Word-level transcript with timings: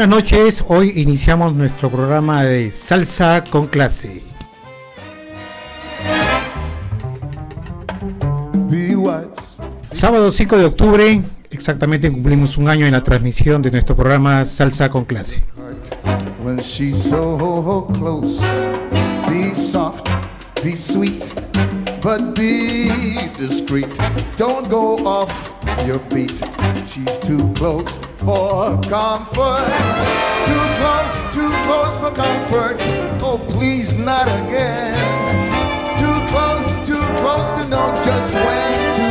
Buenas 0.00 0.16
noches, 0.16 0.64
hoy 0.66 0.94
iniciamos 0.96 1.54
nuestro 1.54 1.90
programa 1.90 2.42
de 2.42 2.72
Salsa 2.72 3.44
con 3.44 3.66
clase. 3.66 4.22
Sábado 9.92 10.32
5 10.32 10.56
de 10.56 10.64
octubre, 10.64 11.22
exactamente 11.50 12.10
cumplimos 12.10 12.56
un 12.56 12.70
año 12.70 12.86
en 12.86 12.92
la 12.92 13.04
transmisión 13.04 13.60
de 13.60 13.72
nuestro 13.72 13.94
programa 13.94 14.46
Salsa 14.46 14.88
con 14.88 15.04
clase. 15.04 15.44
But 22.02 22.34
be 22.34 23.28
discreet. 23.36 23.98
Don't 24.36 24.68
go 24.68 24.98
off 25.06 25.54
your 25.86 25.98
beat. 25.98 26.42
She's 26.86 27.18
too 27.18 27.52
close. 27.54 27.98
for 28.18 28.80
comfort. 28.82 29.66
Too 30.46 30.66
close, 30.80 31.34
too 31.34 31.50
close 31.66 31.94
for 31.96 32.10
comfort. 32.14 32.76
Oh, 33.22 33.38
please, 33.50 33.96
not 33.96 34.26
again. 34.26 34.94
Too 35.98 36.18
close, 36.30 36.68
too 36.86 37.02
close 37.20 37.56
to 37.56 37.68
know 37.68 37.88
just 38.04 38.34
when 38.34 38.74
to 38.96 39.06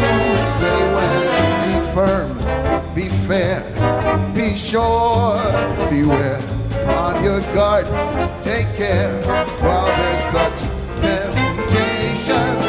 say 0.60 0.80
when. 0.96 1.20
Be 1.66 1.74
firm, 1.94 2.38
be 2.96 3.10
fair, 3.28 3.62
be 4.34 4.56
sure, 4.56 5.42
beware. 5.90 6.40
On 6.88 7.24
your 7.24 7.42
guard, 7.54 7.86
take 8.42 8.68
care 8.76 9.22
while 9.62 9.86
there's 9.86 10.26
such 10.32 10.60
temptation. 11.02 12.69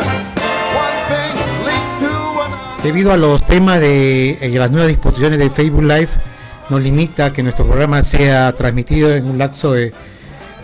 Debido 2.82 3.12
a 3.12 3.18
los 3.18 3.44
temas 3.44 3.78
de 3.78 4.38
eh, 4.40 4.58
las 4.58 4.70
nuevas 4.70 4.88
disposiciones 4.88 5.38
de 5.38 5.50
Facebook 5.50 5.82
Live, 5.82 6.08
nos 6.70 6.80
limita 6.80 7.30
que 7.30 7.42
nuestro 7.42 7.66
programa 7.66 8.02
sea 8.02 8.52
transmitido 8.54 9.14
en 9.14 9.28
un 9.28 9.36
lapso 9.36 9.74
de, 9.74 9.92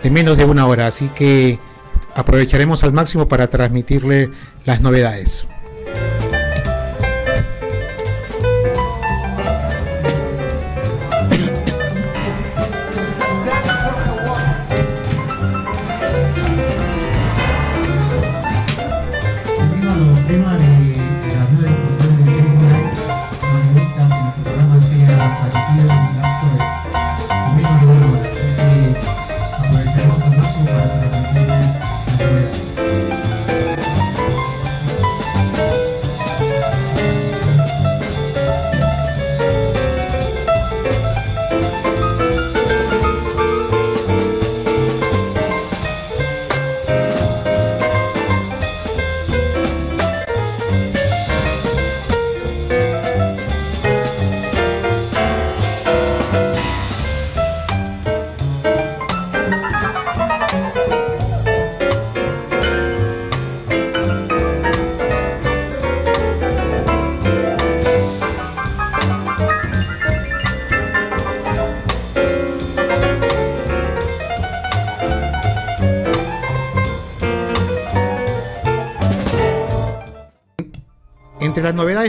de 0.01 0.09
menos 0.09 0.35
de 0.35 0.45
una 0.45 0.65
hora, 0.65 0.87
así 0.87 1.09
que 1.13 1.59
aprovecharemos 2.15 2.83
al 2.83 2.91
máximo 2.91 3.27
para 3.27 3.47
transmitirle 3.49 4.31
las 4.65 4.81
novedades. 4.81 5.45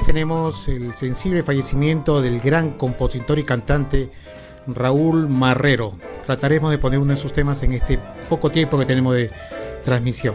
Tenemos 0.00 0.68
el 0.68 0.94
sensible 0.96 1.42
fallecimiento 1.42 2.20
del 2.22 2.40
gran 2.40 2.72
compositor 2.72 3.38
y 3.38 3.44
cantante 3.44 4.10
Raúl 4.66 5.28
Marrero. 5.28 5.94
Trataremos 6.26 6.70
de 6.70 6.78
poner 6.78 6.98
uno 6.98 7.14
de 7.14 7.20
sus 7.20 7.32
temas 7.32 7.62
en 7.62 7.72
este 7.72 7.98
poco 8.28 8.50
tiempo 8.50 8.78
que 8.78 8.84
tenemos 8.84 9.14
de 9.14 9.30
transmisión. 9.84 10.34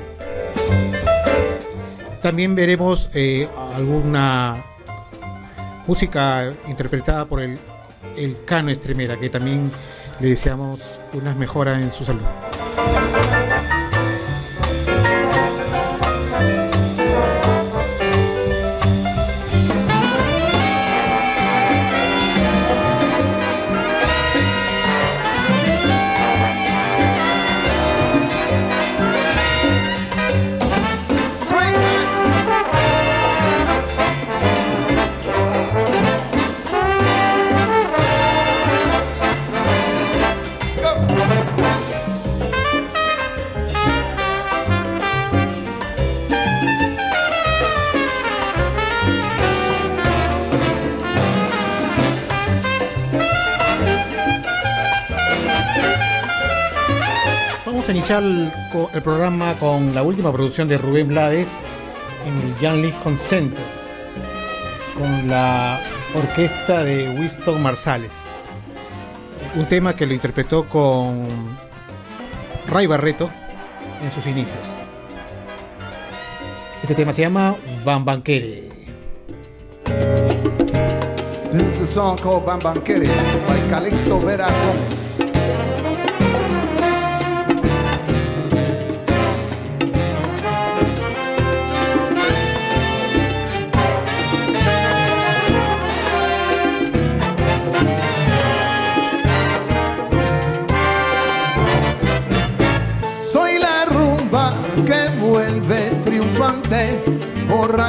También 2.22 2.56
veremos 2.56 3.09
eh, 3.13 3.47
alguna 3.75 4.63
música 5.85 6.51
interpretada 6.68 7.25
por 7.25 7.41
el, 7.41 7.57
el 8.18 8.44
Cano 8.45 8.72
Estremera, 8.72 9.19
que 9.19 9.30
también 9.30 9.72
le 10.19 10.30
deseamos 10.30 10.80
unas 11.13 11.35
mejoras 11.35 11.81
en 11.81 11.91
su 11.91 12.03
salud. 12.03 12.24
El, 58.09 58.51
programa 59.01 59.53
con 59.53 59.95
la 59.95 60.03
última 60.03 60.31
producción 60.33 60.67
de 60.67 60.77
Rubén 60.77 61.07
Blades 61.07 61.47
en 62.25 62.38
el 62.38 62.55
Jan 62.59 62.81
Lincoln 62.81 63.17
Center 63.17 63.63
con 64.97 65.27
la 65.29 65.79
orquesta 66.13 66.83
de 66.83 67.09
Winston 67.17 67.61
Marsales. 67.61 68.11
Un 69.55 69.65
tema 69.65 69.95
que 69.95 70.05
lo 70.05 70.13
interpretó 70.13 70.67
con 70.67 71.27
Ray 72.67 72.88
Barreto 72.88 73.29
en 74.03 74.11
sus 74.11 74.25
inicios. 74.27 74.73
Este 76.81 76.95
tema 76.95 77.13
se 77.13 77.21
llama 77.21 77.55
Van 77.85 78.03
Banquere. 78.03 78.69
This 81.51 81.61
is 81.61 81.81
a 81.81 81.88
song 81.88 82.17
called 82.17 82.45
Van 82.45 82.59
Banquere 82.59 83.07
by 83.47 83.61
Calixto 83.69 84.19
Vera 84.19 84.47
Gómez. 84.65 85.23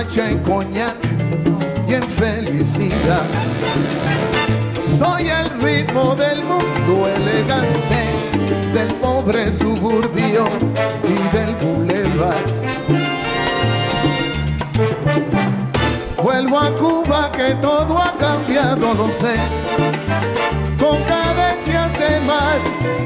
En 0.00 0.38
coñac 0.40 0.96
y 1.88 1.94
en 1.94 2.02
felicidad. 2.02 3.22
Soy 4.98 5.28
el 5.28 5.48
ritmo 5.62 6.16
del 6.16 6.42
mundo 6.42 7.08
elegante, 7.08 8.02
del 8.74 8.92
pobre 8.94 9.52
suburbio 9.52 10.46
y 11.04 11.36
del 11.36 11.54
bulevar. 11.56 12.44
Vuelvo 16.20 16.58
a 16.58 16.70
Cuba 16.74 17.30
que 17.30 17.54
todo 17.54 17.96
ha 17.96 18.16
cambiado, 18.18 18.94
lo 18.94 19.08
sé, 19.12 19.36
con 20.76 21.00
cadencias 21.04 21.92
de 22.00 22.20
mar 22.20 22.58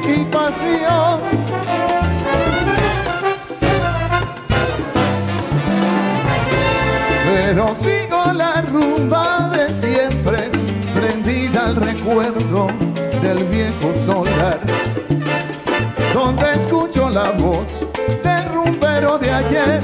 y 0.09 0.25
pasión. 0.25 1.48
Pero 7.59 7.75
sigo 7.75 8.33
la 8.35 8.63
rumba 8.63 9.51
de 9.51 9.73
siempre, 9.73 10.49
prendida 10.95 11.67
al 11.67 11.75
recuerdo 11.75 12.69
del 13.21 13.43
viejo 13.47 13.93
solar, 13.93 14.61
donde 16.15 16.53
escucho 16.53 17.11
la 17.11 17.33
voz 17.33 17.85
del 18.23 18.49
rumbero 18.55 19.19
de 19.19 19.33
ayer 19.33 19.81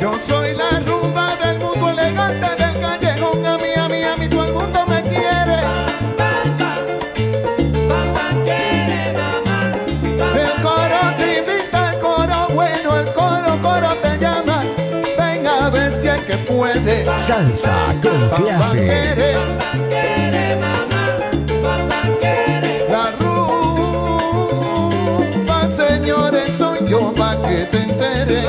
Yo 0.00 0.12
soy 0.18 0.54
la 0.54 0.80
rumba 0.80 1.36
del 1.36 1.58
mundo 1.58 1.90
elegante 1.90 2.48
del 2.56 2.80
callejón. 2.80 3.44
A 3.44 3.58
mí, 3.58 3.68
a 3.76 3.88
mí, 3.88 4.02
a 4.02 4.16
mí, 4.16 4.28
todo 4.28 4.46
el 4.46 4.52
mundo 4.52 4.86
me 4.88 5.02
quiere. 5.02 5.58
El 10.34 10.62
coro 10.62 11.00
te 11.18 11.38
invita, 11.38 11.92
el 11.92 11.98
coro 12.00 12.48
bueno, 12.54 12.96
el 12.98 13.12
coro, 13.12 13.58
coro 13.62 13.94
te 13.96 14.18
llama. 14.18 14.64
Venga 15.18 15.66
a 15.66 15.70
ver 15.70 15.92
si 15.92 16.08
hay 16.08 16.20
que 16.20 16.36
puede. 16.38 17.04
Salsa 17.16 17.86
con 18.02 18.44
clase. 18.44 19.22
que 27.42 27.64
te 27.66 27.78
enteres. 27.78 28.48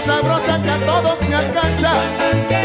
sabrosa 0.00 0.62
que 0.62 0.70
a 0.70 0.78
todos 0.78 1.28
me 1.28 1.34
alcanza. 1.34 2.59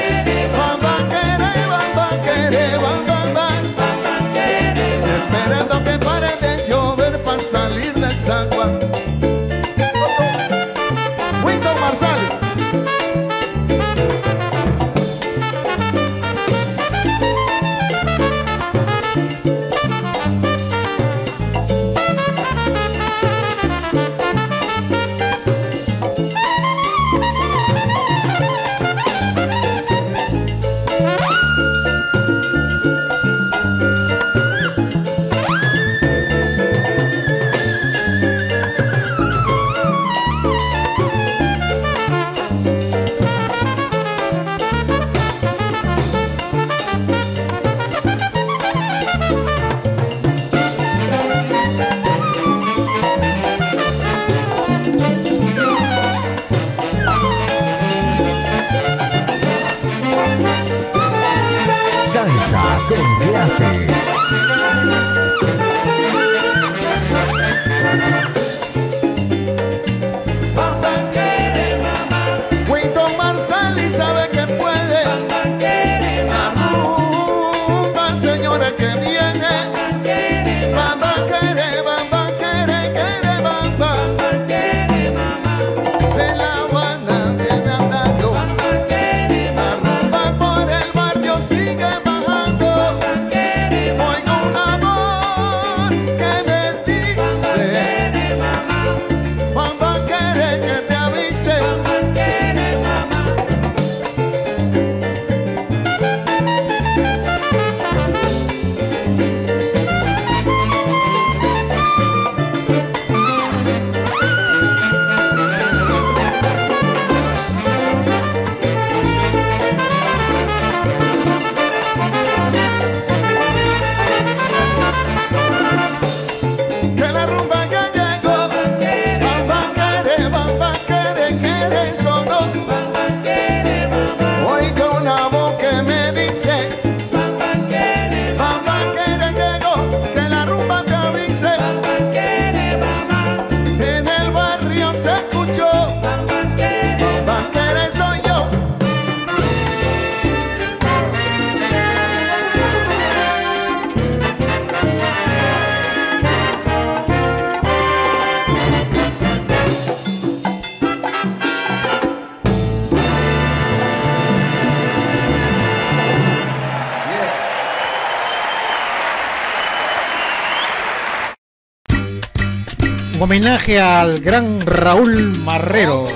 Homenaje 173.26 173.82
al 173.82 174.20
gran 174.20 174.62
Raúl 174.62 175.40
Marrero. 175.40 176.08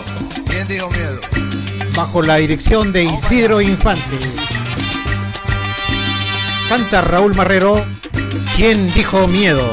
¿Quién 0.45 0.67
dijo 0.67 0.91
miedo? 0.91 1.19
Bajo 1.95 2.21
la 2.21 2.35
dirección 2.35 2.93
de 2.93 3.05
Isidro 3.05 3.61
Infante. 3.61 4.19
Canta 6.69 7.01
Raúl 7.01 7.33
Marrero. 7.33 7.83
¿Quién 8.55 8.93
dijo 8.93 9.27
miedo? 9.27 9.65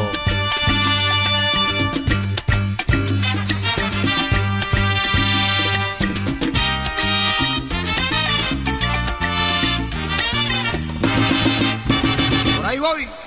Por 12.56 12.64
ahí 12.64 12.78
voy. 12.78 13.25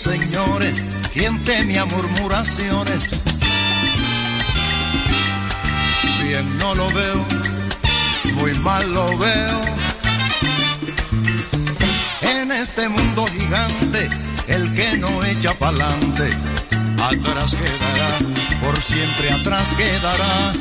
Señores? 0.00 0.84
¿Quién 1.12 1.38
temía 1.44 1.84
murmuraciones? 1.84 3.20
Bien 6.22 6.58
no 6.58 6.74
lo 6.74 6.88
veo, 6.90 7.26
muy 8.34 8.54
mal 8.60 8.92
lo 8.94 9.18
veo. 9.18 9.60
En 12.22 12.50
este 12.50 12.88
mundo 12.88 13.26
gigante, 13.26 14.08
el 14.46 14.72
que 14.72 14.96
no 14.96 15.22
echa 15.24 15.52
pa'lante, 15.58 16.30
atrás 17.02 17.54
quedará, 17.54 18.18
por 18.64 18.80
siempre 18.80 19.32
atrás 19.32 19.74
quedará. 19.74 20.52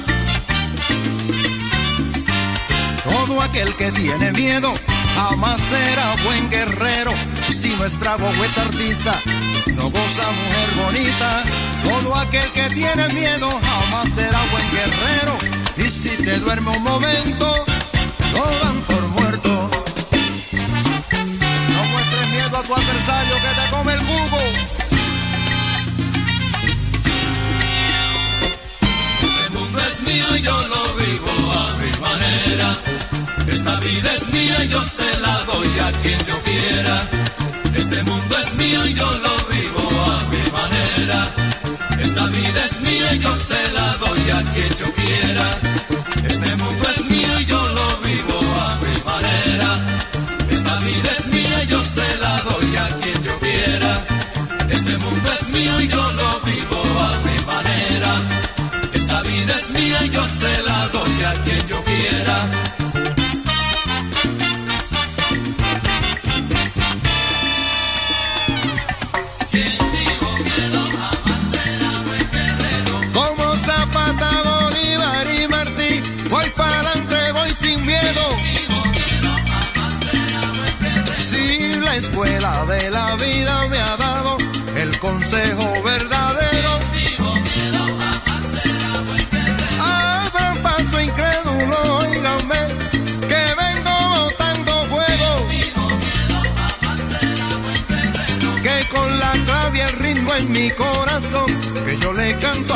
Todo 3.03 3.41
aquel 3.41 3.73
que 3.75 3.91
tiene 3.93 4.31
miedo 4.33 4.73
jamás 5.19 5.59
será 5.61 6.15
buen 6.23 6.49
guerrero. 6.49 7.11
Si 7.49 7.69
no 7.75 7.85
es 7.85 7.97
bravo 7.99 8.27
o 8.27 8.43
es 8.43 8.57
artista, 8.57 9.13
no 9.75 9.89
goza 9.89 10.23
mujer 10.39 10.69
bonita. 10.83 11.43
Todo 11.83 12.15
aquel 12.15 12.51
que 12.51 12.69
tiene 12.69 13.09
miedo 13.09 13.49
jamás 13.49 14.09
será 14.13 14.39
buen 14.51 14.67
guerrero. 14.71 15.37
Y 15.77 15.89
si 15.89 16.15
se 16.15 16.39
duerme 16.39 16.71
un 16.71 16.83
momento, 16.83 17.65
lo 18.33 18.45
dan 18.61 18.77
por 18.81 19.07
muerto. 19.07 19.69
No 21.73 21.83
muestres 21.91 22.29
miedo 22.29 22.57
a 22.57 22.63
tu 22.63 22.73
adversario 22.73 23.35
que 23.35 23.61
te 23.61 23.75
come 23.75 23.93
el 23.93 23.99
jugo. 23.99 24.39
Este 29.21 29.49
mundo 29.51 29.79
es 29.79 30.01
mío 30.03 30.37
y 30.37 30.41
yo 30.41 30.67
lo 30.67 30.78
se 34.89 35.19
la 35.19 35.43
doy 35.43 35.79
a 35.79 35.91
quien 36.01 36.19
yo 36.25 36.41
quiera. 36.41 36.95
Este 37.75 38.01
mundo 38.03 38.35
es 38.39 38.55
mío 38.55 38.87
y 38.87 38.93
yo 38.93 39.05
lo 39.25 39.35
vivo 39.53 39.83
a 40.13 40.23
mi 40.31 40.43
manera. 40.51 41.19
Esta 41.99 42.25
vida 42.25 42.65
es 42.65 42.81
mía 42.81 43.13
y 43.13 43.19
yo 43.19 43.35
se 43.35 43.71
la 43.71 43.97
doy 43.97 44.29
a 44.31 44.43
quien 44.51 44.69
yo 44.69 44.85
quiera. 44.85 44.98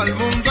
Al 0.03 0.13
mundo 0.15 0.42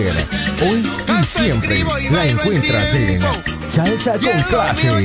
ayer, 0.00 0.26
hoy 0.62 0.82
y 1.20 1.26
siempre 1.26 1.84
la 2.10 2.26
encuentras 2.26 2.94
en 2.94 3.20
Salsa 3.68 4.12
con 4.12 4.42
Clase. 4.44 5.04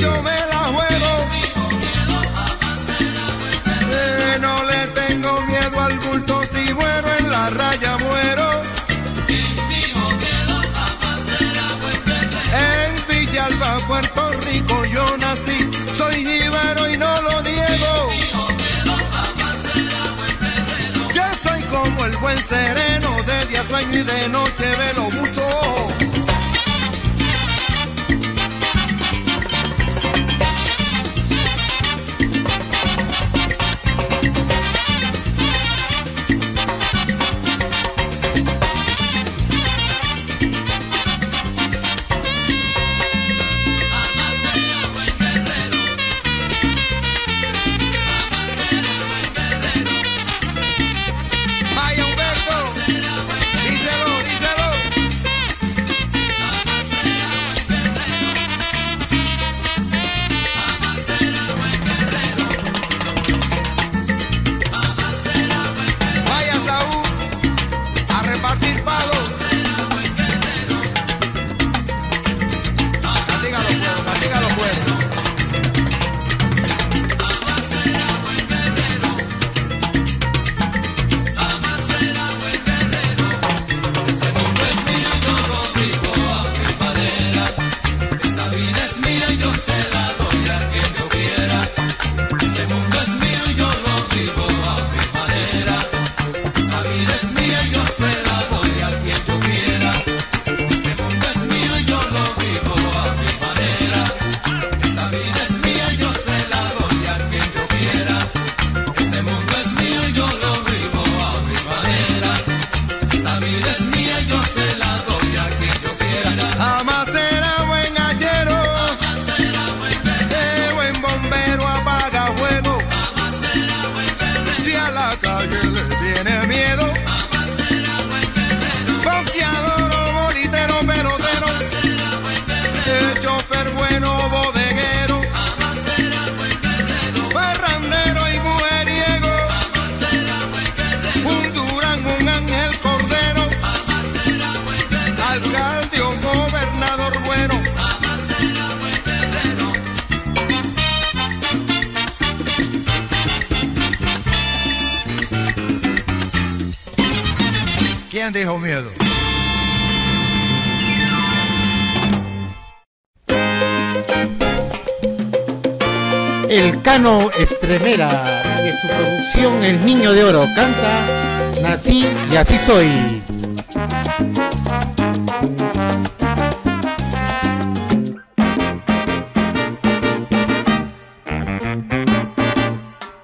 El 166.50 166.82
Cano 166.82 167.32
Estremera 167.38 168.24
de 168.24 168.72
su 168.72 168.88
producción 168.88 169.64
El 169.64 169.86
Niño 169.86 170.14
de 170.14 170.24
Oro 170.24 170.44
canta 170.56 171.62
Nací 171.62 172.06
y 172.32 172.36
así 172.36 172.58
soy. 172.58 173.24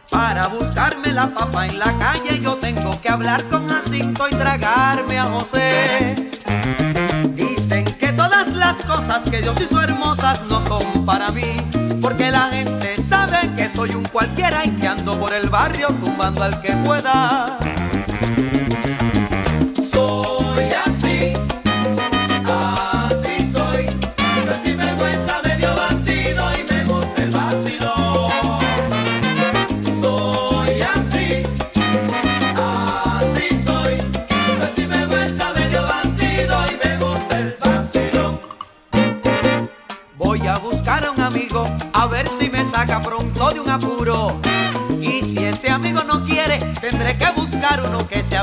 Para 0.10 0.48
buscarme 0.48 1.14
la 1.14 1.28
papa 1.28 1.68
en 1.68 1.78
la 1.78 1.98
calle 2.00 2.40
yo 2.42 2.56
tengo 2.56 3.00
que 3.02 3.10
hablar 3.10 3.44
con 3.50 3.68
Jacinto 3.68 4.28
y 4.28 4.32
tragarme 4.32 5.20
a 5.20 5.26
José. 5.26 6.16
Dicen 7.36 7.86
que 7.86 8.12
todas 8.14 8.48
las 8.56 8.82
cosas 8.82 9.30
que 9.30 9.42
Dios 9.42 9.60
hizo 9.62 9.82
hermosas 9.82 10.44
no 10.50 10.62
son 10.62 11.06
para 11.06 11.30
mí, 11.32 11.58
porque 12.02 12.32
la 12.32 12.50
gente 12.50 13.01
que 13.56 13.70
soy 13.70 13.96
un 13.96 14.04
cualquiera 14.06 14.66
y 14.66 14.72
que 14.72 14.88
ando 14.88 15.20
por 15.20 15.34
el 15.34 15.50
barrio 15.50 15.88
tumbando 15.88 16.44
al 16.44 16.62
que 16.62 16.72
pueda. 16.86 17.58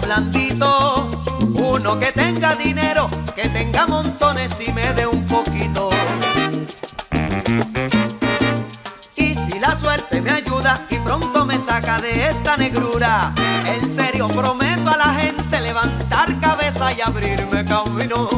blandito, 0.08 1.10
uno 1.56 1.98
que 2.00 2.12
tenga 2.12 2.54
dinero, 2.54 3.10
que 3.36 3.46
tenga 3.50 3.86
montones 3.86 4.50
y 4.66 4.72
me 4.72 4.94
dé 4.94 5.06
un 5.06 5.26
poquito. 5.26 5.90
Y 9.14 9.34
si 9.34 9.58
la 9.60 9.78
suerte 9.78 10.22
me 10.22 10.30
ayuda 10.30 10.86
y 10.88 10.96
pronto 11.00 11.44
me 11.44 11.58
saca 11.58 12.00
de 12.00 12.26
esta 12.26 12.56
negrura, 12.56 13.34
en 13.66 13.94
serio 13.94 14.28
prometo 14.28 14.88
a 14.88 14.96
la 14.96 15.12
gente 15.12 15.60
levantar 15.60 16.40
cabeza 16.40 16.90
y 16.94 17.02
abrirme 17.02 17.66
camino 17.66 18.30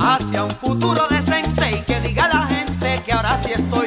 hacia 0.00 0.44
un 0.44 0.52
futuro 0.52 1.06
decente 1.10 1.70
y 1.70 1.82
que 1.82 2.00
diga 2.00 2.28
la 2.28 2.46
gente 2.46 3.02
que 3.04 3.12
ahora 3.12 3.36
sí 3.36 3.50
estoy 3.52 3.79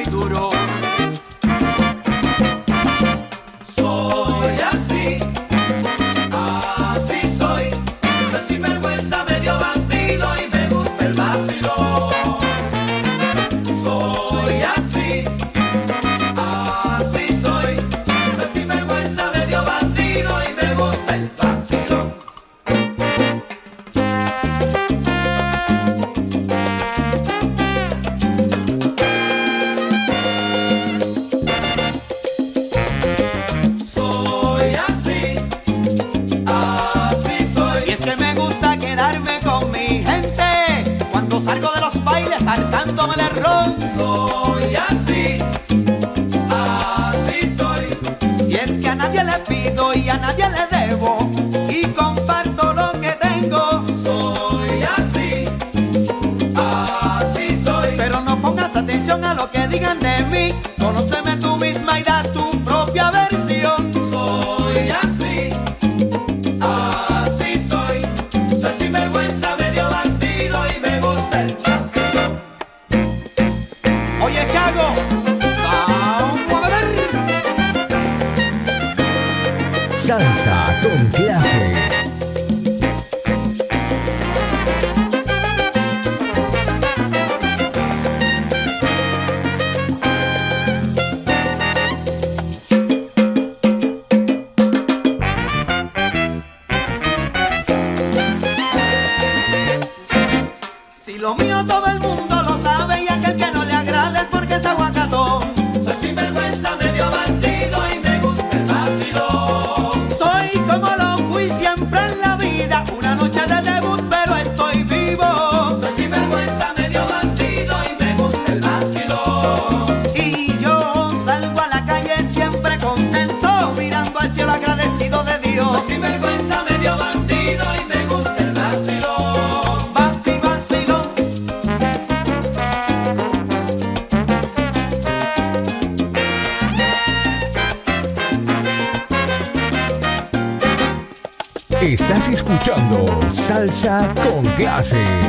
Con 143.84 144.42
clase. 144.56 145.23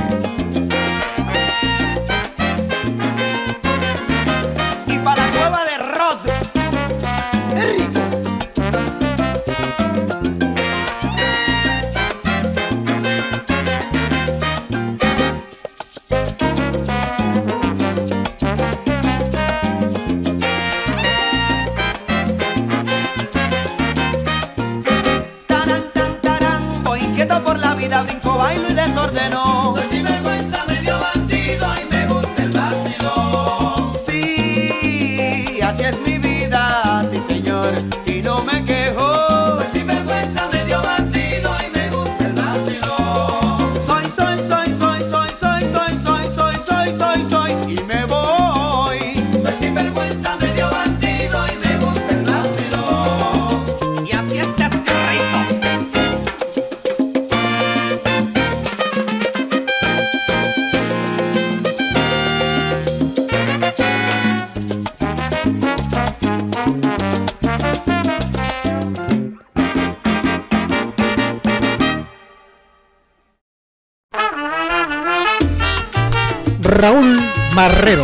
Marrero. 77.67 78.04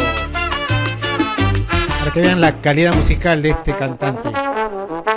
Para 2.00 2.12
que 2.12 2.20
vean 2.20 2.42
la 2.42 2.60
calidad 2.62 2.96
musical 2.96 3.44
de 3.44 3.52
este 3.52 3.76
cantante. 3.76 4.30
Esto 4.30 5.14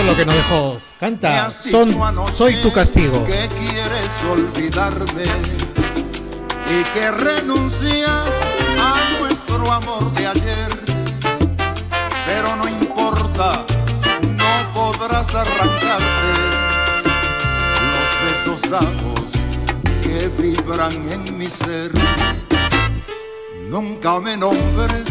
es 0.00 0.04
lo 0.04 0.14
que 0.14 0.26
nos 0.26 0.34
dejó. 0.34 0.76
Canta, 1.00 1.48
son, 1.48 1.96
soy 2.36 2.56
tu 2.56 2.70
castigo. 2.70 3.24
Que 3.24 3.48
quieres 3.58 4.10
olvidarme 4.30 5.22
y 6.66 6.84
que 6.92 7.10
renuncias 7.10 8.28
a 8.78 8.96
nuestro 9.18 9.72
amor 9.72 10.12
de 10.12 10.26
ayer. 10.26 10.68
Pero 12.26 12.54
no 12.54 12.68
importa, 12.68 13.64
no 14.28 14.72
podrás 14.74 15.34
arrancarte 15.34 16.04
los 17.94 18.10
besos 18.26 18.60
dados 18.70 19.30
que 20.02 20.28
vibran 20.36 20.92
en 21.10 21.38
mi 21.38 21.48
ser. 21.48 21.90
Nunca 23.74 24.20
me 24.20 24.36
nombres, 24.36 25.08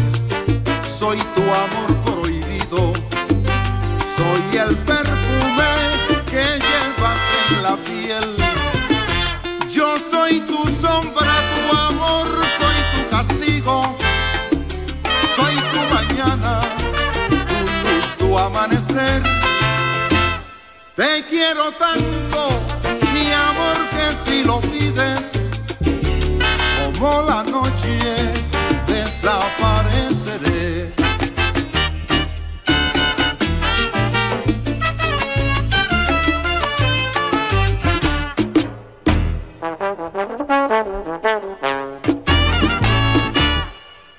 soy 0.98 1.18
tu 1.36 1.42
amor 1.42 1.94
prohibido, 2.06 2.94
soy 4.16 4.56
el 4.58 4.74
perfume 4.78 5.70
que 6.24 6.44
llevas 6.66 7.20
en 7.50 7.62
la 7.62 7.76
piel. 7.76 8.36
Yo 9.70 9.98
soy 10.10 10.40
tu 10.48 10.56
sombra, 10.80 11.34
tu 11.54 11.76
amor, 11.76 12.26
soy 12.58 12.78
tu 12.94 13.10
castigo, 13.10 13.96
soy 15.36 15.54
tu 15.56 15.80
mañana, 15.94 16.62
tu 17.28 17.58
luz, 17.84 18.06
tu 18.16 18.38
amanecer. 18.38 19.22
Te 20.96 21.22
quiero 21.28 21.70
tanto, 21.72 22.48
mi 23.12 23.30
amor, 23.30 23.76
que 23.90 24.06
si 24.24 24.42
lo 24.42 24.58
pides, 24.62 25.20
como 26.98 27.20
la 27.28 27.42
noche 27.42 27.53
desapareceré. 29.44 30.92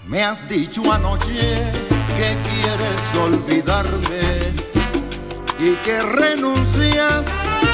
Me 0.07 0.23
has 0.23 0.47
dicho 0.47 0.81
anoche 0.91 1.71
que 2.17 2.38
quieres 2.47 3.01
olvidarme 3.21 4.53
y 5.59 5.73
que 5.83 6.01
renuncias 6.01 7.25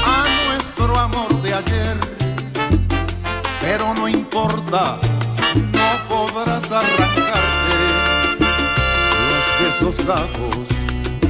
a 0.06 0.26
nuestro 0.48 0.98
amor 0.98 1.42
de 1.42 1.54
ayer. 1.54 1.98
Pero 3.60 3.94
no 3.94 4.08
importa, 4.08 4.98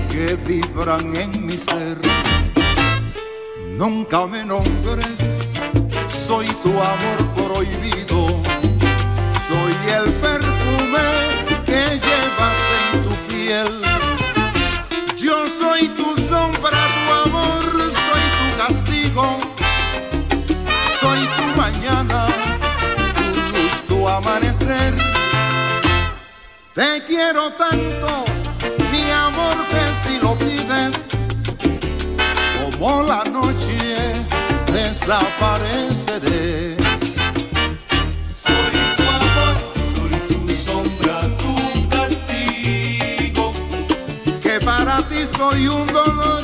que 0.09 0.35
vibran 0.47 1.15
en 1.15 1.45
mi 1.45 1.55
ser. 1.55 1.97
Nunca 3.77 4.25
me 4.25 4.43
nombres, 4.43 5.19
soy 6.27 6.47
tu 6.63 6.71
amor 6.71 7.19
prohibido, 7.35 8.27
soy 9.47 9.73
el 9.97 10.11
perfume 10.13 11.05
que 11.65 11.99
llevas 12.05 12.57
en 12.93 13.03
tu 13.03 13.15
piel. 13.29 13.81
Yo 15.15 15.45
soy 15.59 15.87
tu 15.89 16.15
sombra, 16.27 16.81
tu 16.95 17.29
amor, 17.29 17.63
soy 18.07 18.23
tu 18.39 18.47
castigo, 18.61 19.25
soy 20.99 21.19
tu 21.37 21.45
mañana, 21.61 22.25
tu 23.15 23.41
luz, 23.51 23.75
tu 23.87 24.07
amanecer. 24.09 24.93
Te 26.73 27.03
quiero 27.05 27.51
tanto, 27.51 28.23
como 32.81 33.03
la 33.03 33.23
noche 33.25 33.77
desapareceré. 34.73 36.75
Soy 38.33 38.75
tu 38.97 39.03
amor, 39.17 39.55
soy 39.93 40.13
tu 40.27 40.39
sombra, 40.65 41.17
tu 41.41 41.53
castigo. 41.89 43.45
que 44.41 44.53
para 44.65 44.95
ti 45.09 45.19
soy 45.37 45.61
un 45.67 45.85
dolor, 45.93 46.43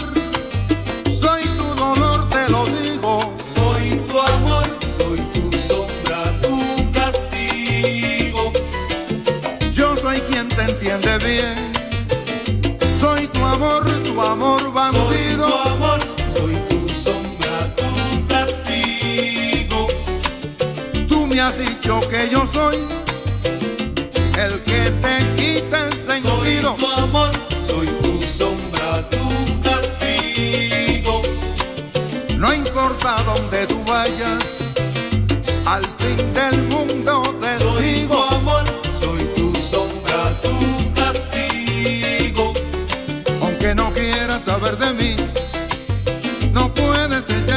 soy 1.20 1.42
tu 1.58 1.68
dolor, 1.74 2.20
te 2.30 2.44
lo 2.52 2.62
digo. 2.68 3.34
Soy 3.56 3.86
tu 4.08 4.16
amor, 4.20 4.66
soy 5.00 5.20
tu 5.34 5.46
sombra, 5.68 6.22
tu 6.44 6.56
castigo. 6.92 8.44
Yo 9.74 9.88
soy 9.96 10.20
quien 10.30 10.48
te 10.50 10.62
entiende 10.62 11.18
bien, 11.26 11.56
soy 13.00 13.26
tu 13.28 13.44
amor, 13.44 13.84
tu 14.04 14.22
amor 14.22 14.60
Soy 14.60 14.68
tu 14.70 14.74
bandido. 14.74 15.46
amor, 15.66 15.87
has 21.48 21.58
dicho 21.58 22.00
que 22.10 22.30
yo 22.30 22.46
soy 22.46 22.76
el 24.38 24.60
que 24.64 24.92
te 25.04 25.18
quita 25.38 25.88
el 25.88 25.94
Soy 25.94 26.22
sentido. 26.22 26.76
tu 26.76 26.88
amor, 26.88 27.32
soy 27.66 27.88
tu 28.02 28.22
sombra, 28.24 29.08
tu 29.10 29.62
castigo. 29.62 31.22
No 32.38 32.54
importa 32.54 33.16
dónde 33.24 33.66
tú 33.68 33.82
vayas, 33.86 34.44
al 35.66 35.84
fin 36.00 36.34
del 36.34 36.62
mundo 36.64 37.22
te 37.42 37.60
Soy 37.60 38.08
tu 38.10 38.24
amor, 38.36 38.64
soy 39.00 39.24
tu 39.38 39.54
sombra, 39.56 40.42
tu 40.42 40.94
castigo. 40.94 42.52
Aunque 43.42 43.74
no 43.74 43.94
quieras 43.94 44.42
saber 44.46 44.78
de 44.78 44.94
mí, 44.94 45.16
no 46.52 46.74
puedes 46.74 47.24
echarme 47.30 47.57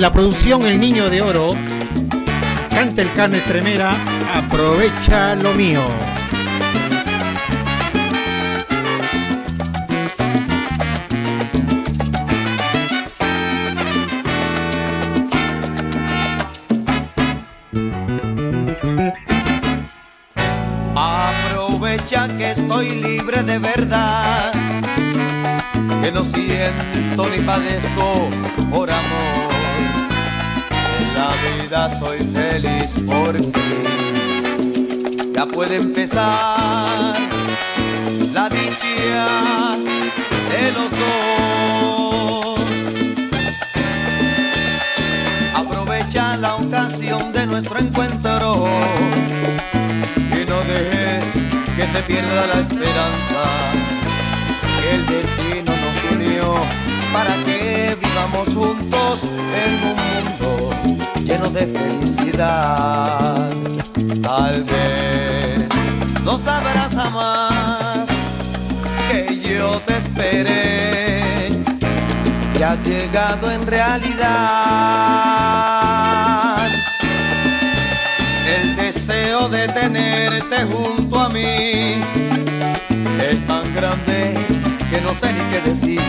la 0.00 0.10
producción 0.10 0.64
El 0.64 0.80
Niño 0.80 1.10
de 1.10 1.20
Oro, 1.20 1.52
canta 2.70 3.02
el 3.02 3.12
Cano 3.12 3.36
Estremera, 3.36 3.94
aprovecha 4.34 5.34
lo 5.34 5.52
mío. 5.52 5.82
Aprovecha 20.96 22.26
que 22.38 22.52
estoy 22.52 23.02
libre 23.02 23.42
de 23.42 23.58
verdad, 23.58 24.50
que 26.02 26.10
no 26.10 26.24
siento 26.24 27.28
ni 27.28 27.44
padezco 27.44 28.30
por 28.70 28.90
amor. 28.90 29.09
Vida 31.30 31.88
soy 31.98 32.18
feliz 32.18 32.96
por 33.06 33.36
fin. 33.36 35.32
Ya 35.34 35.46
puede 35.46 35.76
empezar 35.76 37.16
la 38.34 38.48
dicha 38.48 39.76
de 40.50 40.72
los 40.72 40.90
dos. 40.90 42.60
Aprovecha 45.54 46.36
la 46.36 46.56
ocasión 46.56 47.32
de 47.32 47.46
nuestro 47.46 47.78
encuentro 47.78 48.66
y 50.32 50.44
no 50.46 50.60
dejes 50.62 51.44
que 51.76 51.86
se 51.86 52.02
pierda 52.02 52.46
la 52.48 52.60
esperanza. 52.60 53.42
El 54.92 55.06
destino 55.06 55.72
nos 55.72 56.12
unió 56.12 56.54
para 57.12 57.34
que 57.44 57.96
vivamos 58.10 58.54
juntos 58.54 59.24
en 59.24 59.72
un 59.88 59.96
mundo 60.10 60.70
lleno 61.24 61.50
de 61.50 61.66
felicidad. 61.66 63.50
Tal 64.22 64.64
vez 64.64 65.64
no 66.24 66.38
sabrás 66.38 66.92
jamás 66.94 68.06
que 69.10 69.38
yo 69.38 69.80
te 69.86 69.98
esperé 69.98 71.50
y 72.58 72.62
has 72.62 72.84
llegado 72.84 73.50
en 73.50 73.66
realidad. 73.66 74.28
El 78.46 78.76
deseo 78.76 79.48
de 79.48 79.66
tenerte 79.68 80.64
junto 80.64 81.20
a 81.20 81.28
mí 81.28 81.96
es 83.30 83.46
tan 83.46 83.74
grande 83.74 84.34
que 84.90 85.00
no 85.00 85.14
sé 85.14 85.32
ni 85.32 85.40
qué 85.50 85.60
decir. 85.68 86.00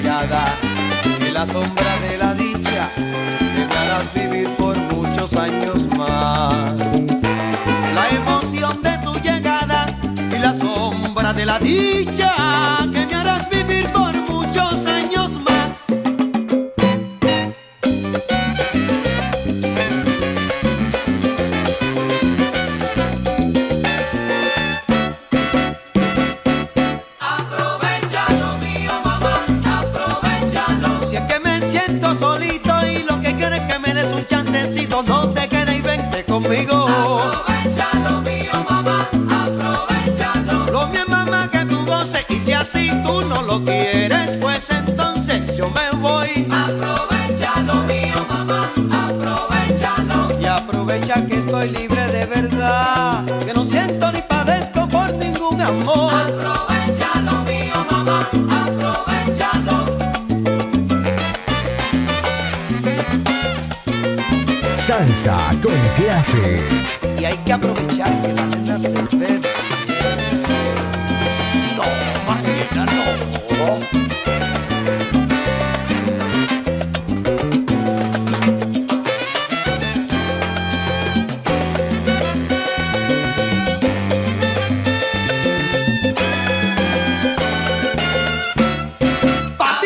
La 0.00 0.04
emoción 0.04 0.32
de 0.32 0.98
tu 1.02 1.18
llegada 1.18 1.28
y 1.28 1.32
la 1.32 1.46
sombra 1.46 1.98
de 2.08 2.18
la 2.18 2.34
dicha 2.34 2.88
me 3.56 3.64
harás 3.64 4.14
vivir 4.14 4.48
por 4.56 4.76
muchos 4.94 5.34
años 5.34 5.88
más. 5.96 6.72
La 7.94 8.08
emoción 8.10 8.82
de 8.82 8.96
tu 8.98 9.14
llegada 9.18 9.86
y 10.30 10.38
la 10.38 10.54
sombra 10.54 11.32
de 11.32 11.46
la 11.46 11.58
dicha 11.58 12.32
que 12.92 13.06
me 13.06 13.14
harás 13.14 13.48
vivir 13.50 13.57
clase. 66.22 66.62
Y 67.20 67.24
hay 67.24 67.36
que 67.38 67.52
aprovechar 67.52 68.22
que 68.22 68.32
la 68.32 68.46
nena 68.46 68.78
se 68.78 68.92
ve. 68.92 69.40
No, 71.76 71.82
imagina, 72.24 72.86
no. 72.86 73.18
Pa' 89.56 89.80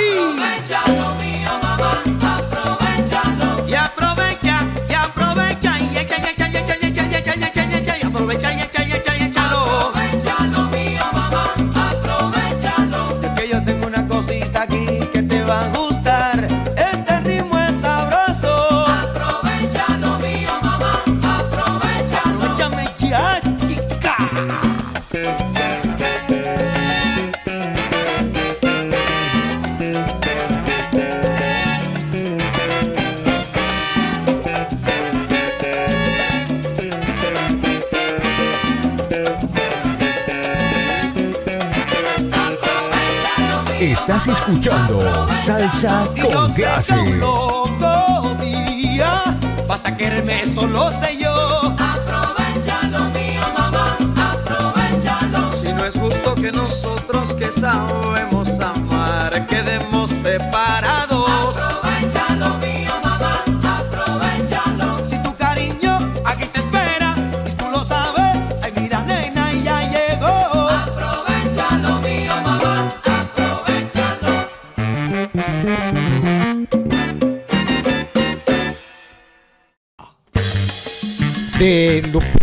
Salsa 45.82 46.04
Y 46.14 46.32
yo 46.32 46.48
sé 46.48 46.64
que 46.86 46.92
un 46.92 47.18
loco 47.18 48.36
día 48.40 49.36
vas 49.66 49.84
a 49.84 49.96
quererme, 49.96 50.46
solo 50.46 50.92
sé 50.92 51.18
yo. 51.18 51.74
Aprovechalo 51.76 53.10
mío, 53.10 53.40
mamá, 53.58 53.96
aprovechalo. 54.16 55.52
Si 55.52 55.72
no 55.72 55.84
es 55.84 55.98
justo 55.98 56.36
que 56.36 56.52
nosotros 56.52 57.34
que 57.34 57.50
sabemos 57.50 58.60
amar 58.60 59.44
quedemos 59.48 60.10
separados. 60.10 61.11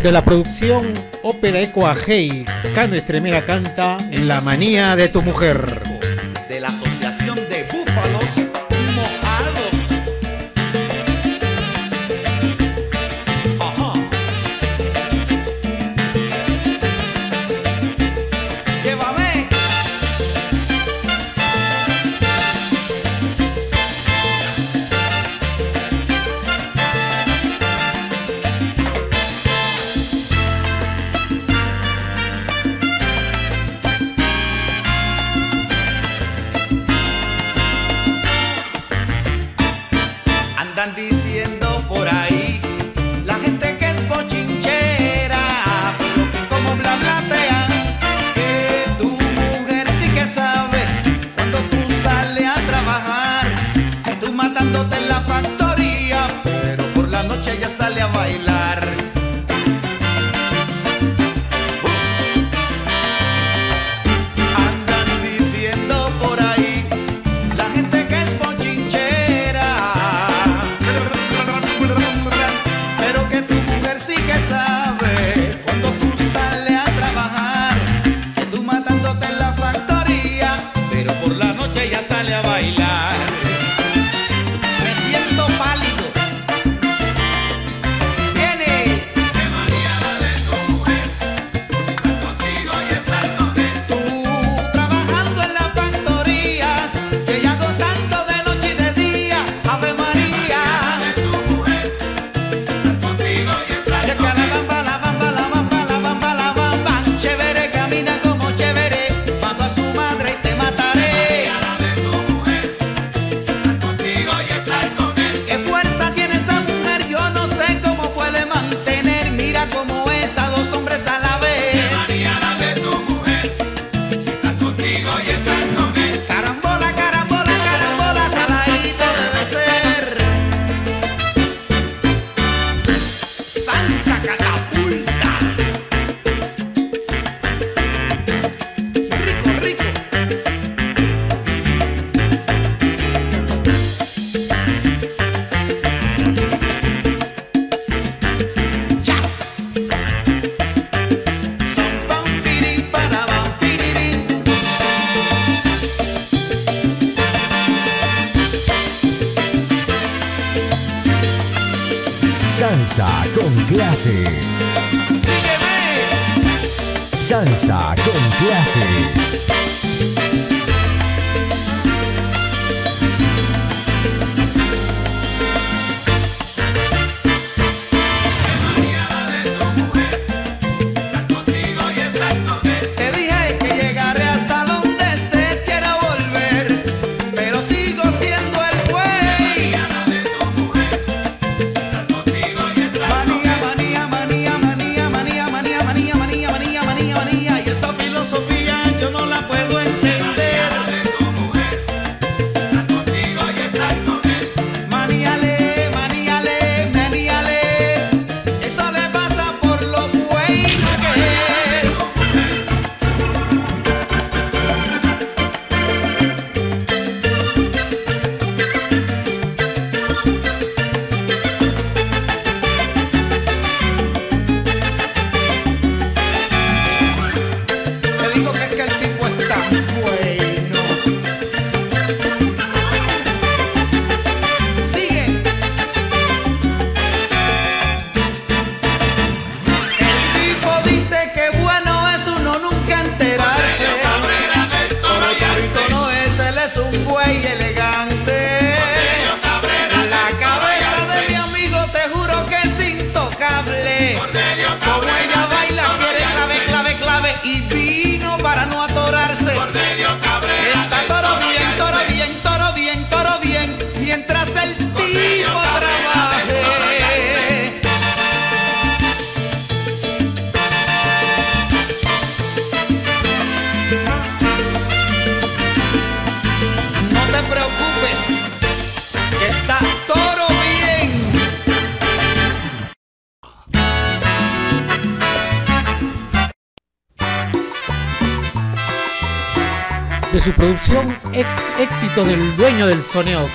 De, 0.09 0.13
la 0.13 0.25
producción 0.25 0.91
Ópera 1.21 1.61
Eco 1.61 1.85
Agei, 1.85 2.43
Cano 2.73 2.95
Estremera 2.95 3.45
canta 3.45 3.97
La 4.11 4.41
manía 4.41 4.95
de 4.95 5.07
tu 5.07 5.21
mujer. 5.21 5.78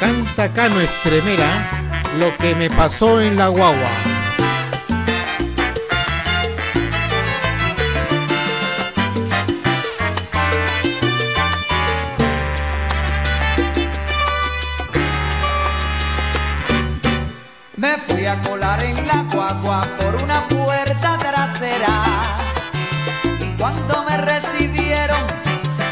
Canta 0.04 0.52
Cano 0.52 0.80
Estremera 0.80 1.48
lo 2.18 2.36
que 2.36 2.54
me 2.54 2.68
pasó 2.68 3.22
en 3.22 3.36
la 3.36 3.48
guagua. 3.48 3.88
Me 17.76 17.96
fui 17.96 18.26
a 18.26 18.42
colar 18.42 18.84
en 18.84 19.06
la 19.06 19.24
guagua 19.32 19.80
por 20.00 20.22
una 20.22 20.46
puerta 20.48 21.16
trasera 21.16 22.02
y 23.40 23.46
cuando 23.58 24.04
me 24.04 24.18
recibieron, 24.18 25.24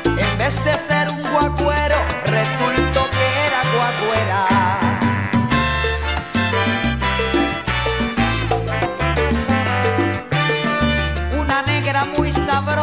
en 0.04 0.38
vez 0.38 0.62
de 0.66 0.76
ser 0.76 1.08
un 1.08 1.22
guacuero, 1.32 1.96
resultó 2.26 3.01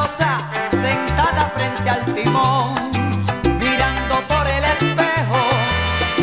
sentada 0.10 1.52
frente 1.56 1.88
al 1.88 2.04
timón, 2.16 2.74
mirando 3.60 4.16
por 4.28 4.48
el 4.48 4.64
espejo, 4.64 5.42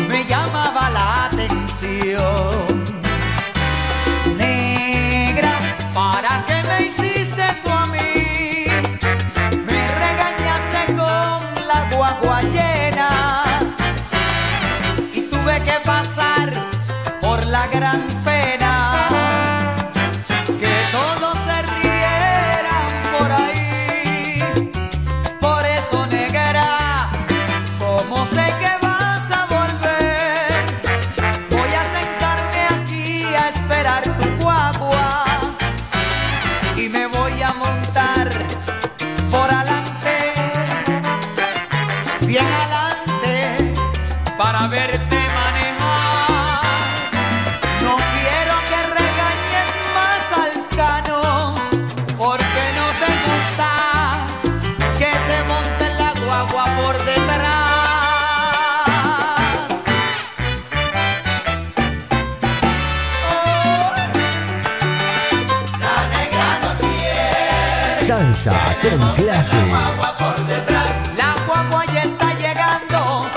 me 0.09 0.25
llamaba 0.25 0.89
la 0.89 1.25
atención. 1.25 2.83
Negra, 4.37 5.51
¿para 5.93 6.43
qué 6.47 6.63
me 6.67 6.87
hiciste 6.87 7.41
eso 7.49 7.71
a 7.71 7.85
mí? 7.85 8.65
Me 9.65 9.87
regañaste 10.03 10.93
con 10.93 11.67
la 11.67 11.87
guagua 11.95 12.41
llena 12.41 13.09
y 15.13 15.21
tuve 15.21 15.61
que 15.63 15.79
pasar 15.85 16.51
por 17.21 17.45
la 17.45 17.67
gran 17.67 18.01
fe 18.25 18.36
La 71.17 71.35
guagua 71.47 71.85
ya 71.87 72.03
está 72.03 72.33
llegando, 72.35 73.27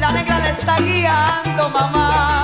la 0.00 0.10
negra 0.10 0.40
le 0.40 0.50
está 0.50 0.78
guiando, 0.80 1.70
mamá. 1.70 2.35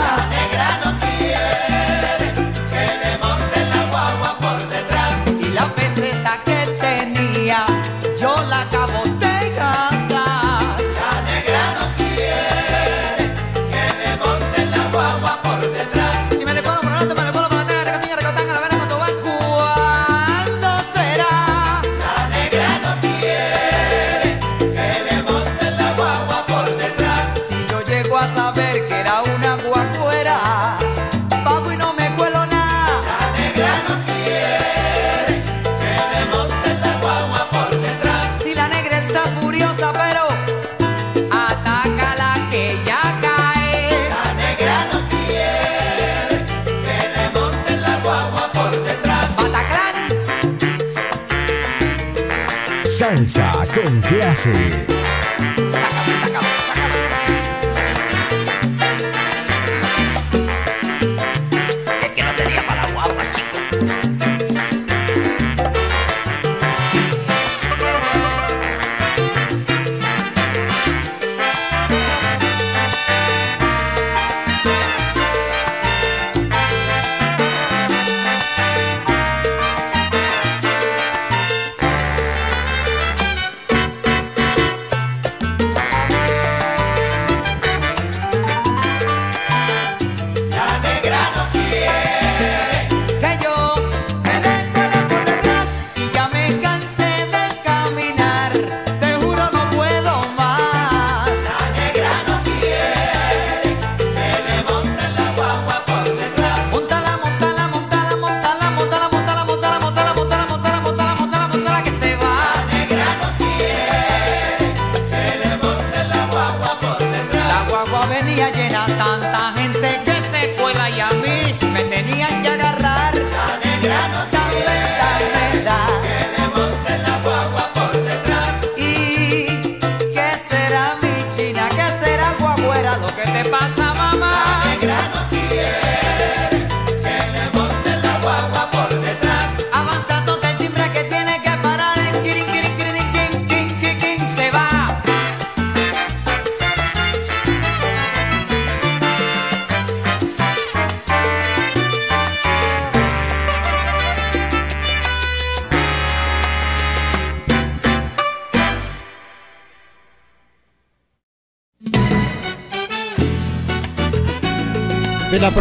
Salsa 53.13 53.53
con 53.75 54.01
clase. 54.01 54.87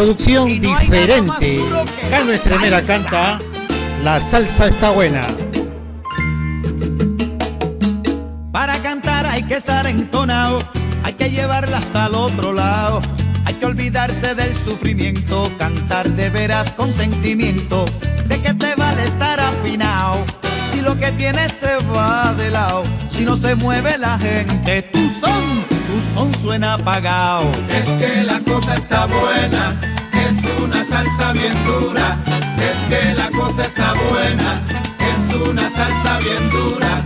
Producción 0.01 0.49
no 0.49 0.79
diferente. 0.79 1.59
Cano 2.09 2.31
Estremera 2.31 2.81
canta 2.81 3.37
La 4.03 4.19
salsa 4.19 4.65
está 4.65 4.89
buena. 4.89 5.27
Para 8.51 8.81
cantar 8.81 9.27
hay 9.27 9.43
que 9.43 9.53
estar 9.53 9.85
entonado, 9.85 10.57
hay 11.03 11.13
que 11.13 11.29
llevarla 11.29 11.77
hasta 11.77 12.07
el 12.07 12.15
otro 12.15 12.51
lado. 12.51 13.01
Hay 13.45 13.53
que 13.53 13.65
olvidarse 13.67 14.33
del 14.33 14.55
sufrimiento, 14.55 15.51
cantar 15.59 16.09
de 16.09 16.31
veras 16.31 16.71
con 16.71 16.91
sentimiento. 16.91 17.85
¿De 18.25 18.41
qué 18.41 18.55
te 18.55 18.73
vale 18.73 19.03
estar 19.03 19.39
afinado? 19.39 20.25
Si 20.71 20.81
lo 20.81 20.97
que 20.97 21.11
tienes 21.11 21.51
se 21.51 21.75
va 21.95 22.33
de 22.33 22.49
lado, 22.49 22.81
si 23.09 23.25
no 23.25 23.35
se 23.35 23.55
mueve 23.55 23.97
la 23.97 24.17
gente, 24.17 24.81
tu 24.83 25.09
son, 25.09 25.65
tu 25.69 26.01
son 26.01 26.33
suena 26.33 26.75
apagado. 26.75 27.51
Es 27.69 27.89
que 27.89 28.23
la 28.23 28.39
cosa 28.39 28.75
está 28.75 29.05
buena, 29.05 29.75
salsa 31.03 31.33
bien 31.33 31.53
dura. 31.65 32.17
Es 32.57 32.77
que 32.89 33.13
la 33.13 33.29
cosa 33.31 33.63
está 33.63 33.93
buena, 34.09 34.61
es 34.99 35.35
una 35.47 35.63
salsa 35.69 36.19
bien 36.19 36.49
dura. 36.51 37.01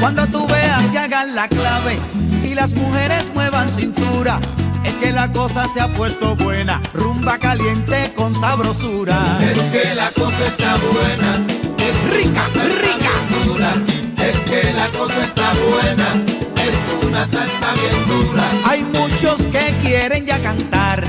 Cuando 0.00 0.26
tú 0.26 0.46
veas 0.46 0.90
que 0.90 0.98
hagan 0.98 1.34
la 1.34 1.46
clave 1.48 1.98
y 2.42 2.54
las 2.54 2.72
mujeres 2.74 3.30
muevan 3.34 3.68
cintura, 3.68 4.40
es 4.84 4.94
que 4.94 5.12
la 5.12 5.30
cosa 5.32 5.68
se 5.68 5.80
ha 5.80 5.88
puesto 5.88 6.34
buena, 6.36 6.80
rumba 6.94 7.38
caliente 7.38 8.12
con 8.16 8.34
sabrosura. 8.34 9.38
Es 9.40 9.58
que 9.68 9.94
la 9.94 10.10
cosa 10.10 10.44
está 10.46 10.74
buena, 10.92 11.32
es 11.78 12.10
Rica, 12.10 12.42
rica. 12.82 13.10
dura. 13.44 13.72
Es 14.26 14.36
que 14.50 14.72
la 14.72 14.86
cosa 14.88 15.20
está 15.22 15.52
buena, 15.70 16.10
es 16.68 17.06
una 17.06 17.24
salsa 17.26 17.72
bien 17.74 18.08
dura. 18.08 18.42
Hay 18.66 18.82
muchos 18.84 19.42
que 19.42 19.74
quieren 19.82 20.26
ya 20.26 20.42
cantar, 20.42 21.04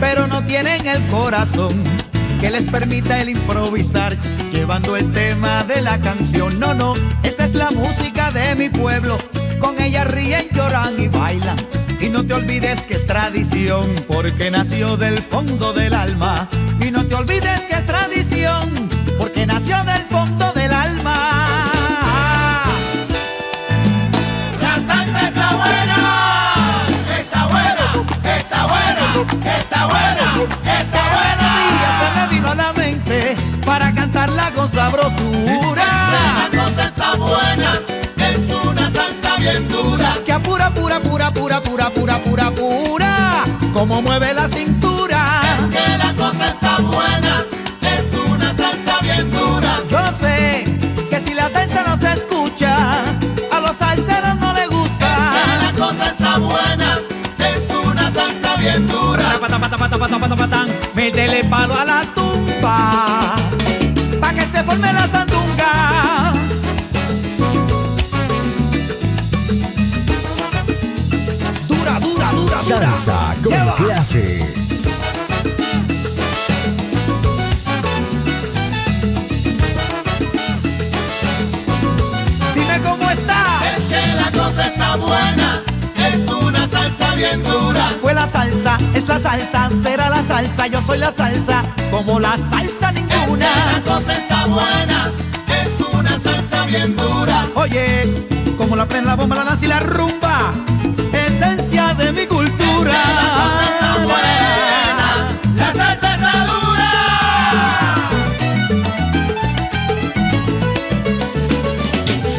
pero 0.00 0.26
no 0.26 0.44
tienen 0.44 0.86
el 0.86 1.06
corazón 1.06 1.72
que 2.40 2.50
les 2.50 2.66
permita 2.66 3.20
el 3.20 3.28
improvisar, 3.28 4.16
llevando 4.50 4.96
el 4.96 5.12
tema 5.12 5.62
de 5.64 5.82
la 5.82 5.98
canción. 6.00 6.58
No, 6.58 6.74
no, 6.74 6.94
esta 7.22 7.44
es 7.44 7.54
la 7.54 7.70
música 7.70 8.30
de 8.30 8.54
mi 8.54 8.70
pueblo, 8.70 9.18
con 9.60 9.78
ella 9.80 10.04
ríen, 10.04 10.48
lloran 10.52 10.98
y 10.98 11.08
bailan. 11.08 11.56
Y 12.00 12.08
no 12.08 12.24
te 12.24 12.32
olvides 12.32 12.82
que 12.82 12.94
es 12.94 13.04
tradición, 13.04 13.94
porque 14.08 14.50
nació 14.50 14.96
del 14.96 15.18
fondo 15.18 15.74
del 15.74 15.92
alma. 15.92 16.48
Y 16.80 16.90
no 16.90 17.04
te 17.04 17.14
olvides 17.14 17.66
que 17.66 17.74
es 17.74 17.84
tradición, 17.84 18.88
porque 19.18 19.44
nació 19.44 19.76
del 19.84 19.99
sabrosura. 35.14 35.84
La 36.52 36.62
cosa 36.64 36.82
está 36.88 37.14
buena, 37.16 37.72
es 38.16 38.50
una 38.50 38.90
salsa 38.90 39.36
bien 39.38 39.68
dura. 39.68 40.14
Que 40.24 40.32
apura, 40.32 40.70
pura, 40.70 41.00
pura, 41.00 41.30
pura, 41.32 41.60
pura, 41.62 41.90
pura, 41.90 42.18
pura, 42.22 42.50
pura. 42.50 43.44
Como 43.72 44.02
mueve 44.02 44.34
la 44.34 44.48
cintura. 44.48 45.42
Es 45.58 45.66
que 45.66 45.98
la 45.98 46.14
cosa 46.14 46.46
está 46.46 46.78
buena, 46.78 47.44
es 47.82 48.30
una 48.30 48.54
salsa 48.54 48.98
bien 49.02 49.30
dura. 49.30 49.78
Yo 49.88 50.12
sé 50.12 50.64
que 51.08 51.20
si 51.20 51.34
la 51.34 51.48
salsa 51.48 51.82
no 51.86 51.96
se 51.96 52.12
escucha, 52.12 53.04
a 53.52 53.60
los 53.60 53.76
salseros 53.76 54.36
no 54.36 54.52
les 54.54 54.64
Es 54.64 54.68
que 54.70 54.74
gusta. 54.76 55.58
la 55.62 55.72
cosa 55.76 56.06
está 56.06 56.38
buena, 56.38 56.98
es 57.38 57.70
una 57.86 58.10
salsa 58.10 58.56
bien 58.56 58.86
dura. 58.88 59.38
Pata, 59.40 59.58
pata, 59.58 59.78
pata, 59.78 59.98
pata, 59.98 60.18
pata, 60.18 60.36
patán. 60.36 60.68
Métele 60.94 61.44
palo 61.44 61.74
a 61.74 61.84
la 61.84 62.02
tumba. 62.14 63.36
Se 64.60 64.66
forme 64.66 64.92
la 64.92 65.06
sandunga. 65.06 66.32
Dura, 71.66 71.98
dura, 71.98 72.30
dura, 72.30 72.30
dura. 72.30 72.58
Salsa 72.58 73.34
con 73.42 73.52
Lleva. 73.52 73.74
clase. 73.76 74.52
Dime 82.54 82.80
cómo 82.84 83.10
está. 83.10 83.74
Es 83.76 83.84
que 83.84 84.06
la 84.14 84.30
cosa 84.42 84.66
está 84.66 84.96
buena, 84.96 85.39
bien 87.20 87.42
dura. 87.44 87.92
Fue 88.00 88.14
la 88.14 88.26
salsa, 88.26 88.78
es 88.94 89.06
la 89.06 89.18
salsa, 89.18 89.68
será 89.70 90.08
la 90.08 90.22
salsa, 90.22 90.66
yo 90.68 90.80
soy 90.80 90.98
la 90.98 91.12
salsa, 91.12 91.62
como 91.90 92.18
la 92.18 92.36
salsa 92.38 92.90
Es 92.90 92.94
que 92.94 93.02
ninguna. 93.02 93.46
la 93.72 93.82
cosa 93.84 94.12
está 94.12 94.46
buena, 94.46 95.10
es 95.62 95.70
una 95.94 96.18
salsa 96.18 96.64
bien 96.64 96.96
dura. 96.96 97.46
Oye, 97.54 98.26
como 98.56 98.74
la 98.76 98.86
prenda, 98.88 99.10
la 99.10 99.16
bomba, 99.16 99.36
la 99.36 99.44
danza 99.44 99.64
y 99.66 99.68
la 99.68 99.80
rumba, 99.80 100.52
esencia 101.12 101.94
de 101.94 102.12
mi 102.12 102.26
cultura. 102.26 102.92
La 102.92 103.28
cosa 103.38 103.64
está 103.72 103.92
buena, 104.04 105.08
la 105.56 105.74
salsa 105.74 106.14
está 106.14 106.32
dura. 106.46 106.90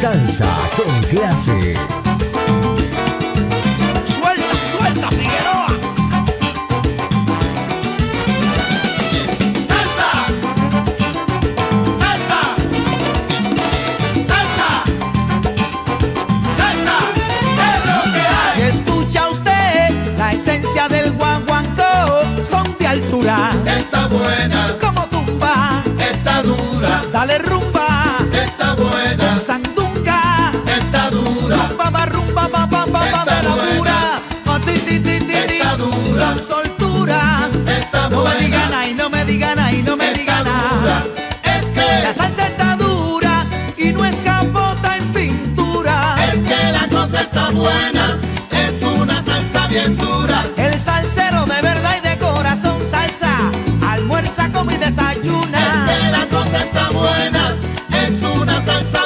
Salsa 0.00 0.46
con 0.76 1.02
clase. 1.08 2.01
Buena, 24.12 24.76
como 24.80 25.06
tumba, 25.08 25.82
está 25.98 26.42
dura, 26.42 27.02
dale 27.12 27.38
rumba, 27.38 27.71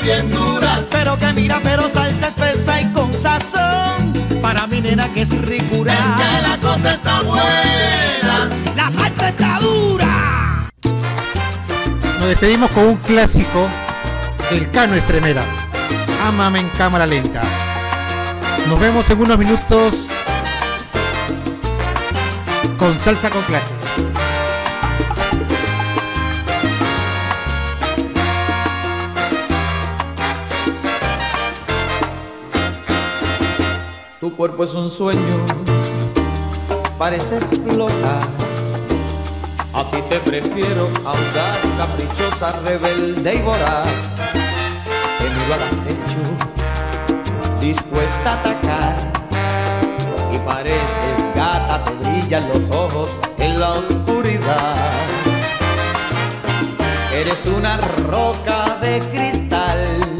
bien 0.02 0.30
dura, 0.30 0.84
Pero 0.90 1.18
que 1.18 1.32
mira, 1.32 1.60
pero 1.62 1.88
salsa 1.88 2.28
espesa 2.28 2.80
y 2.80 2.86
con 2.92 3.12
sazón. 3.14 4.12
Para 4.40 4.66
mi 4.66 4.80
nena 4.80 5.08
que 5.12 5.22
es 5.22 5.30
ricura. 5.42 5.92
es 5.92 5.98
que 5.98 6.48
la 6.48 6.58
cosa 6.58 6.90
está 6.90 7.20
buena. 7.22 8.48
La 8.74 8.90
salsa 8.90 9.28
está 9.28 9.58
dura. 9.60 10.68
Nos 12.20 12.28
despedimos 12.28 12.70
con 12.70 12.84
un 12.84 12.96
clásico 12.96 13.68
del 14.50 14.70
Cano 14.70 14.94
Estremera. 14.94 15.42
Ámame 16.26 16.60
en 16.60 16.68
cámara 16.70 17.06
lenta. 17.06 17.42
Nos 18.68 18.80
vemos 18.80 19.08
en 19.10 19.20
unos 19.20 19.38
minutos 19.38 19.94
con 22.78 22.98
salsa 23.00 23.30
con 23.30 23.42
clase. 23.42 23.74
Tu 34.26 34.34
cuerpo 34.34 34.64
es 34.64 34.74
un 34.74 34.90
sueño, 34.90 35.36
pareces 36.98 37.44
flotar. 37.48 38.26
Así 39.72 40.02
te 40.08 40.18
prefiero, 40.18 40.88
audaz, 41.04 41.60
caprichosa, 41.78 42.50
rebelde 42.64 43.36
y 43.36 43.42
voraz. 43.42 44.16
Te 45.18 45.30
miro 45.30 45.54
al 45.54 45.62
acecho, 45.62 46.24
dispuesta 47.60 48.32
a 48.32 48.40
atacar. 48.40 49.12
Y 50.34 50.38
pareces 50.38 51.24
gata, 51.36 51.84
te 51.84 51.92
brillan 51.92 52.48
los 52.48 52.68
ojos 52.72 53.20
en 53.38 53.60
la 53.60 53.74
oscuridad. 53.74 54.74
Eres 57.14 57.46
una 57.46 57.76
roca 57.76 58.76
de 58.80 58.98
cristal. 59.12 60.16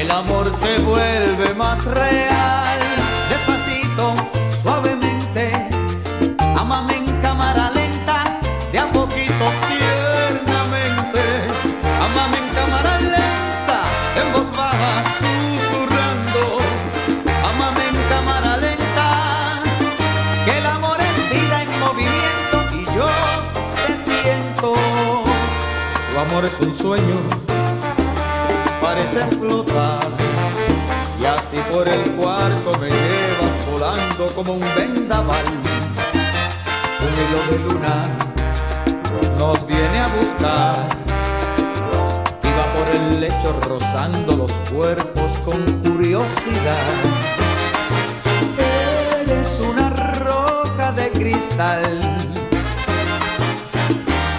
El 0.00 0.10
amor 0.10 0.50
te 0.60 0.78
vuelve 0.78 1.49
más 1.70 1.84
real. 1.84 2.78
Despacito, 3.28 4.14
suavemente. 4.60 5.52
Amame 6.56 6.96
en 6.96 7.06
cámara 7.22 7.70
lenta. 7.70 8.40
De 8.72 8.78
a 8.80 8.90
poquito, 8.90 9.44
tiernamente. 9.68 11.22
Amame 12.06 12.38
en 12.42 12.48
cámara 12.58 12.92
lenta. 13.14 13.78
En 14.20 14.32
voz 14.32 14.50
baja, 14.60 14.92
susurrando. 15.20 16.42
Amame 17.50 17.82
en 17.92 17.98
cámara 18.12 18.56
lenta. 18.56 19.08
Que 20.44 20.58
el 20.58 20.66
amor 20.66 20.98
es 21.08 21.16
vida 21.34 21.56
en 21.62 21.70
movimiento. 21.86 22.56
Y 22.80 22.82
yo 22.96 23.10
te 23.86 23.96
siento. 23.96 24.74
Tu 26.12 26.18
amor 26.18 26.44
es 26.46 26.58
un 26.58 26.74
sueño 26.74 27.50
y 29.12 29.18
así 29.18 29.36
por 31.70 31.88
el 31.88 32.10
cuarto 32.12 32.72
me 32.80 32.88
llevas 32.88 33.70
volando 33.70 34.26
como 34.34 34.52
un 34.54 34.64
vendaval. 34.76 35.46
Un 37.06 37.12
hilo 37.20 37.40
de 37.50 37.58
luna 37.68 38.18
nos 39.38 39.66
viene 39.66 40.00
a 40.00 40.08
buscar 40.08 40.88
y 42.42 42.48
va 42.48 42.72
por 42.74 42.88
el 42.88 43.20
lecho 43.20 43.60
rozando 43.60 44.36
los 44.36 44.52
cuerpos 44.72 45.32
con 45.44 45.62
curiosidad. 45.82 46.86
Eres 49.22 49.60
una 49.60 49.90
roca 49.90 50.92
de 50.92 51.10
cristal. 51.10 52.00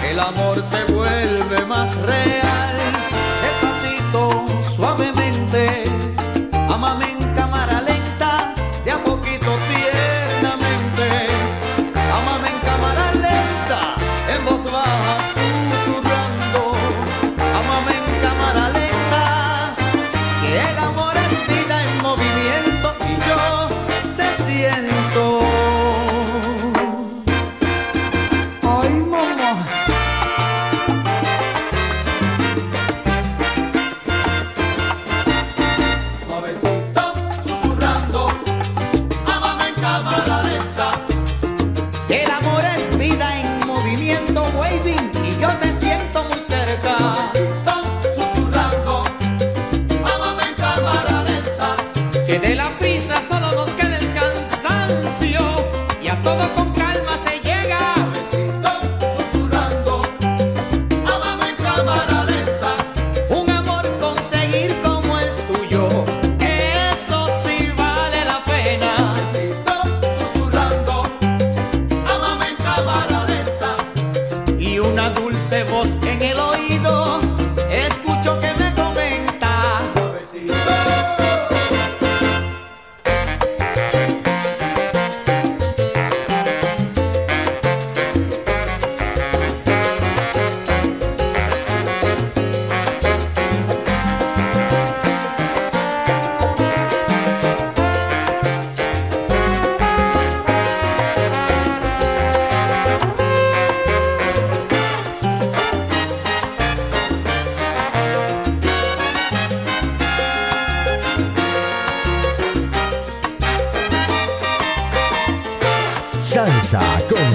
El 0.08 0.20
amor 0.20 0.62
te 0.70 0.92
vuelve 0.92 1.64
más 1.66 1.94
real. 2.02 2.41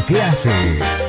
Clase. 0.07 1.06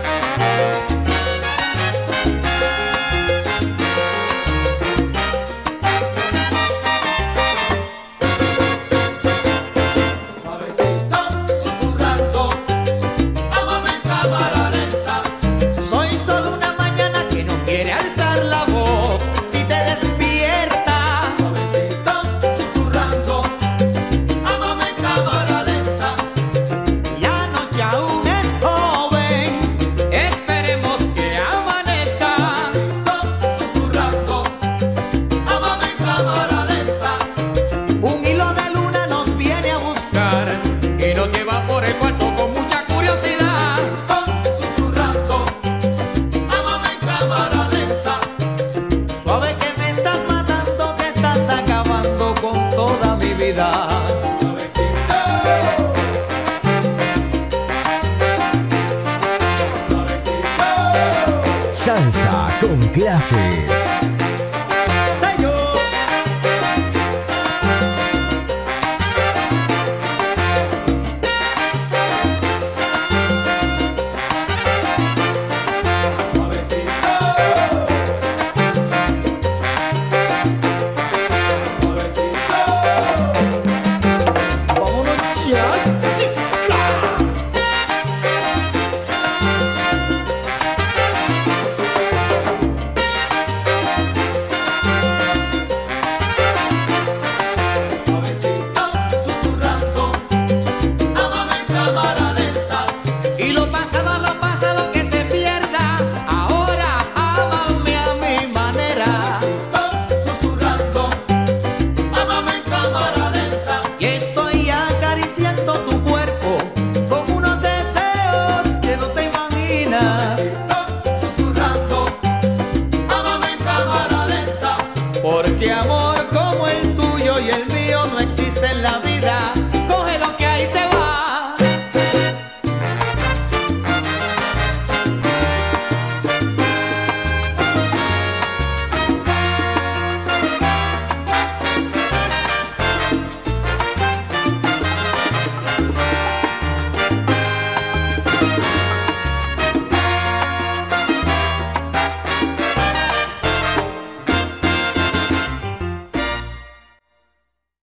Salsa 61.79 62.51
con 62.61 62.77
clase. 62.89 63.88